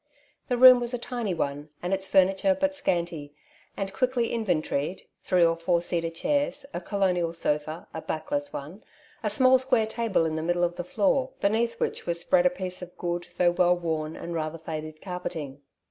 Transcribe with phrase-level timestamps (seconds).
[0.49, 2.73] The room was a tiny one, and its furniture but.
[2.73, 3.35] scanty,
[3.77, 8.83] and quickly inventoried— three or four cedar chairs, a colonial sofa— a backless one—
[9.23, 12.49] a small square table in the middle of the floor, beneath which was spread a
[12.49, 15.61] piece of good, though well worn and rather faded carpeting.